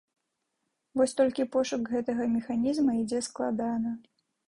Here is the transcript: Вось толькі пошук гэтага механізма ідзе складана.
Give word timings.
Вось 1.01 1.13
толькі 1.19 1.47
пошук 1.57 1.87
гэтага 1.93 2.29
механізма 2.37 2.91
ідзе 3.05 3.25
складана. 3.31 3.99